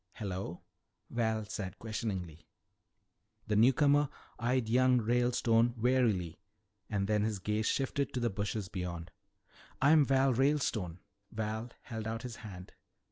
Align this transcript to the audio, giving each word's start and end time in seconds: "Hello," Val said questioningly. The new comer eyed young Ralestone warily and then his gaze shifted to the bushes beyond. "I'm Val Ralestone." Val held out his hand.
"Hello," 0.13 0.63
Val 1.11 1.45
said 1.45 1.77
questioningly. 1.77 2.47
The 3.45 3.55
new 3.55 3.71
comer 3.71 4.09
eyed 4.39 4.67
young 4.67 4.99
Ralestone 4.99 5.75
warily 5.77 6.39
and 6.89 7.05
then 7.07 7.21
his 7.21 7.37
gaze 7.37 7.67
shifted 7.67 8.11
to 8.15 8.19
the 8.19 8.31
bushes 8.31 8.67
beyond. 8.67 9.11
"I'm 9.79 10.03
Val 10.03 10.33
Ralestone." 10.33 11.01
Val 11.31 11.69
held 11.83 12.07
out 12.07 12.23
his 12.23 12.37
hand. 12.37 12.71